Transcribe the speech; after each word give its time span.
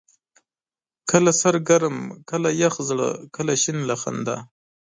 کله 1.09 1.31
سر 1.41 1.55
ګرم، 1.67 1.97
کله 2.29 2.49
يخ 2.63 2.75
زړه، 2.89 3.09
کله 3.35 3.53
شين 3.61 3.77
له 3.89 3.95
خندا 4.01 4.37